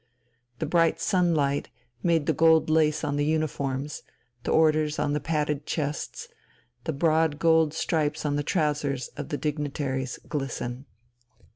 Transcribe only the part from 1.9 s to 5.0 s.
made the gold lace on the uniforms, the orders